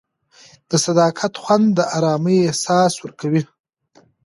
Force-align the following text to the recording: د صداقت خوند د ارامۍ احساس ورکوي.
د 0.69 0.71
صداقت 0.85 1.33
خوند 1.41 1.65
د 1.77 1.79
ارامۍ 1.97 2.37
احساس 2.49 2.93
ورکوي. 2.99 3.43